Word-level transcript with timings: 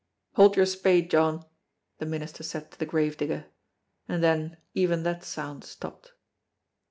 "Hold 0.33 0.55
your 0.57 0.65
spade, 0.65 1.11
John," 1.11 1.45
the 1.99 2.07
minister 2.07 2.41
said 2.41 2.71
to 2.71 2.79
the 2.79 2.87
gravedigger, 2.87 3.45
and 4.07 4.23
then 4.23 4.57
even 4.73 5.03
that 5.03 5.23
sound 5.23 5.63
stopped. 5.63 6.13